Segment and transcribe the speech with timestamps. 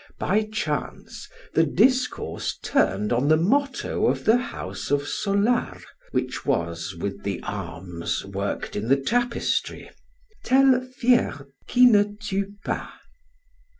[0.17, 6.95] By chance, the discourse turned on the motto of the house of Solar, which was,
[6.95, 9.91] with the arms, worked in the tapestry:
[10.43, 12.89] 'Tel fiert qui ne fue pas'.